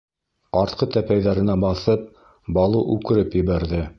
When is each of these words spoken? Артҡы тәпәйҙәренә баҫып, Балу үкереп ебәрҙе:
Артҡы 0.61 0.87
тәпәйҙәренә 0.95 1.57
баҫып, 1.65 2.09
Балу 2.59 2.83
үкереп 2.97 3.41
ебәрҙе: 3.45 3.87